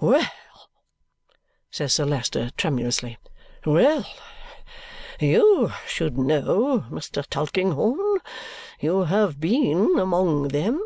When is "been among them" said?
9.38-10.80